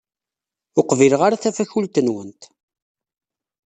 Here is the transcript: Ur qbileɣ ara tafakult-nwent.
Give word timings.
Ur 0.77 0.83
qbileɣ 0.89 1.21
ara 1.23 1.41
tafakult-nwent. 1.43 2.41